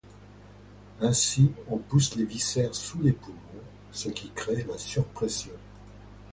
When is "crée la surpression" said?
4.31-5.51